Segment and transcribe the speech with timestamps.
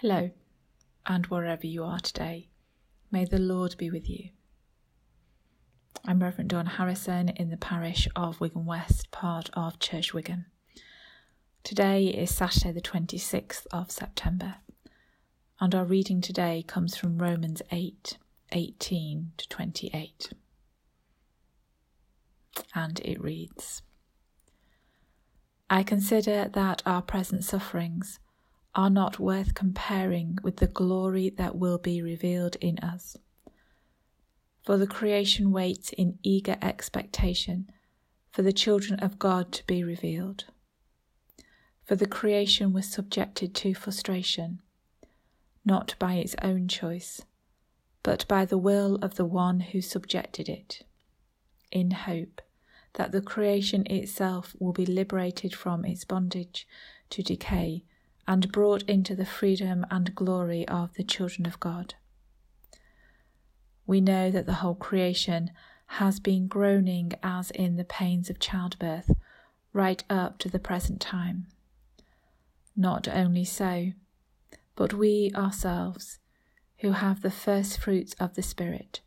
[0.00, 0.28] Hello,
[1.06, 2.50] and wherever you are today,
[3.10, 4.28] may the Lord be with you.
[6.04, 10.44] I'm Reverend Dawn Harrison in the parish of Wigan West, part of Church Wigan.
[11.64, 14.56] Today is Saturday, the 26th of September,
[15.60, 18.18] and our reading today comes from Romans 8
[18.52, 20.30] 18 to 28.
[22.74, 23.80] And it reads
[25.70, 28.18] I consider that our present sufferings
[28.76, 33.16] are not worth comparing with the glory that will be revealed in us.
[34.62, 37.70] For the creation waits in eager expectation
[38.30, 40.44] for the children of God to be revealed.
[41.84, 44.60] For the creation was subjected to frustration,
[45.64, 47.22] not by its own choice,
[48.02, 50.82] but by the will of the one who subjected it,
[51.72, 52.42] in hope
[52.94, 56.68] that the creation itself will be liberated from its bondage
[57.08, 57.84] to decay
[58.28, 61.94] and brought into the freedom and glory of the children of God.
[63.86, 65.50] We know that the whole creation
[65.86, 69.12] has been groaning as in the pains of childbirth
[69.72, 71.46] right up to the present time.
[72.74, 73.92] Not only so,
[74.74, 76.18] but we ourselves,
[76.78, 79.00] who have the first fruits of the Spirit,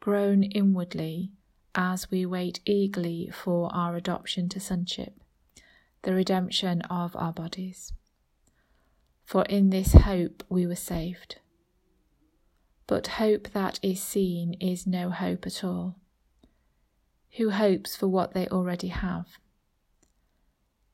[0.00, 1.30] groan inwardly
[1.74, 5.14] as we wait eagerly for our adoption to sonship,
[6.02, 7.92] the redemption of our bodies
[9.30, 11.36] for in this hope we were saved.
[12.88, 15.94] But hope that is seen is no hope at all.
[17.36, 19.38] Who hopes for what they already have?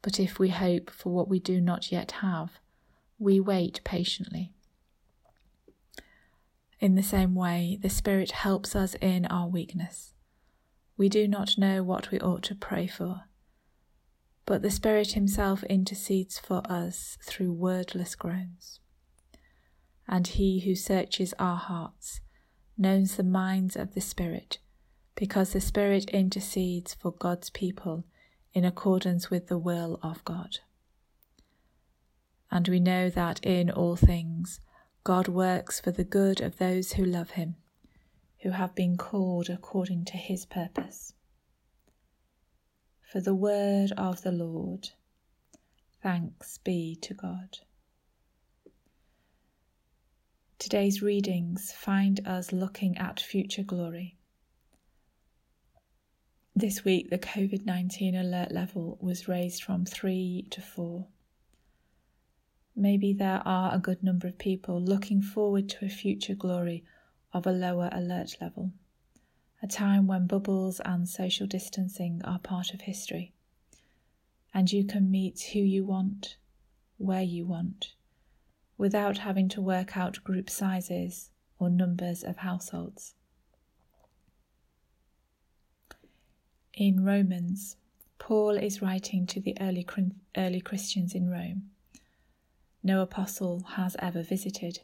[0.00, 2.60] But if we hope for what we do not yet have,
[3.18, 4.52] we wait patiently.
[6.78, 10.14] In the same way, the Spirit helps us in our weakness.
[10.96, 13.24] We do not know what we ought to pray for
[14.50, 18.80] but the Spirit Himself intercedes for us through wordless groans.
[20.08, 22.20] And He who searches our hearts
[22.76, 24.58] knows the minds of the Spirit,
[25.14, 28.02] because the Spirit intercedes for God's people
[28.52, 30.58] in accordance with the will of God.
[32.50, 34.60] And we know that in all things
[35.04, 37.54] God works for the good of those who love Him,
[38.42, 41.14] who have been called according to His purpose
[43.10, 44.90] for the word of the Lord.
[46.00, 47.58] Thanks be to God.
[50.60, 54.16] Today's readings find us looking at future glory.
[56.54, 61.04] This week, the COVID 19 alert level was raised from 3 to 4.
[62.76, 66.84] Maybe there are a good number of people looking forward to a future glory
[67.32, 68.70] of a lower alert level
[69.62, 73.32] a time when bubbles and social distancing are part of history.
[74.54, 76.36] And you can meet who you want,
[76.96, 77.92] where you want,
[78.78, 83.14] without having to work out group sizes or numbers of households.
[86.72, 87.76] In Romans,
[88.18, 89.86] Paul is writing to the early,
[90.36, 91.70] early Christians in Rome.
[92.82, 94.80] No apostle has ever visited,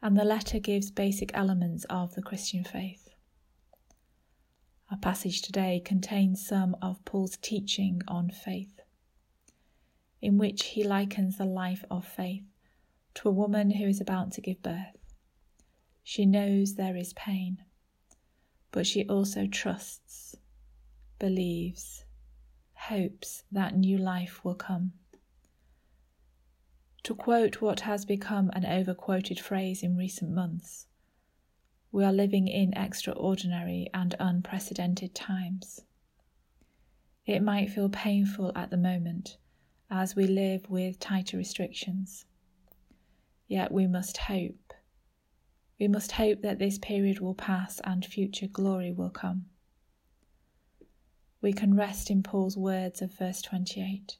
[0.00, 3.09] and the letter gives basic elements of the Christian faith.
[4.90, 8.80] Our passage today contains some of Paul's teaching on faith,
[10.20, 12.42] in which he likens the life of faith
[13.14, 14.98] to a woman who is about to give birth.
[16.02, 17.62] She knows there is pain,
[18.72, 20.34] but she also trusts,
[21.20, 22.04] believes,
[22.74, 24.94] hopes that new life will come.
[27.04, 30.86] To quote what has become an overquoted phrase in recent months,
[31.92, 35.80] we are living in extraordinary and unprecedented times.
[37.26, 39.38] It might feel painful at the moment
[39.90, 42.26] as we live with tighter restrictions.
[43.48, 44.72] Yet we must hope.
[45.80, 49.46] We must hope that this period will pass and future glory will come.
[51.42, 54.16] We can rest in Paul's words of verse 28.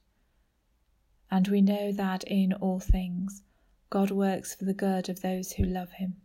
[1.30, 3.42] And we know that in all things
[3.90, 6.16] God works for the good of those who love him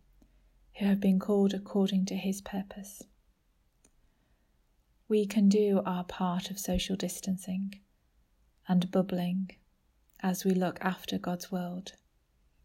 [0.77, 3.01] who have been called according to his purpose.
[5.07, 7.79] We can do our part of social distancing
[8.67, 9.51] and bubbling
[10.21, 11.93] as we look after God's world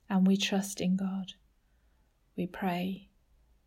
[0.08, 1.34] and we trust in God.
[2.36, 3.10] We pray.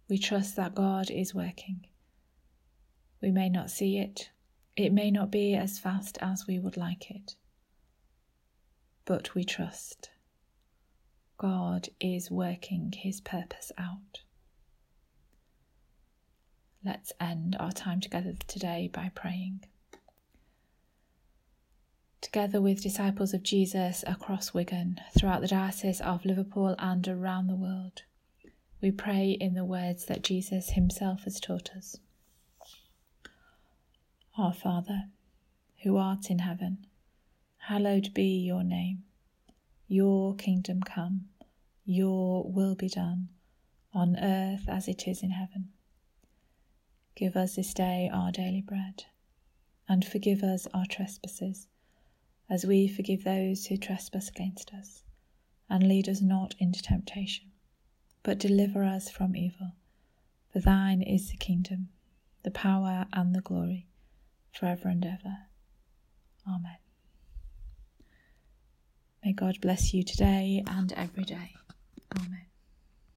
[0.09, 1.85] We trust that God is working.
[3.21, 4.29] We may not see it,
[4.75, 7.35] it may not be as fast as we would like it,
[9.05, 10.09] but we trust.
[11.37, 14.21] God is working his purpose out.
[16.85, 19.61] Let's end our time together today by praying.
[22.23, 27.55] together with disciples of Jesus across Wigan, throughout the Diocese of Liverpool and around the
[27.55, 28.01] world.
[28.81, 31.97] We pray in the words that Jesus himself has taught us.
[34.35, 35.09] Our Father,
[35.83, 36.87] who art in heaven,
[37.57, 39.03] hallowed be your name.
[39.87, 41.25] Your kingdom come,
[41.85, 43.29] your will be done,
[43.93, 45.69] on earth as it is in heaven.
[47.15, 49.05] Give us this day our daily bread,
[49.87, 51.67] and forgive us our trespasses
[52.49, 55.03] as we forgive those who trespass against us.
[55.69, 57.51] And lead us not into temptation,
[58.21, 59.73] but deliver us from evil.
[60.51, 61.89] For thine is the kingdom,
[62.43, 63.87] the power, and the glory,
[64.51, 65.37] forever and ever.
[66.47, 66.77] Amen.
[69.23, 71.55] May God bless you today and every day.
[72.19, 72.45] Amen.